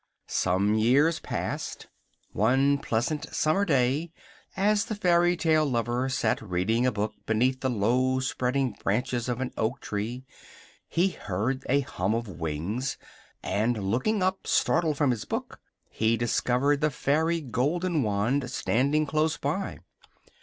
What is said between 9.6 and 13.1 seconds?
tree, he heard a hum of wings,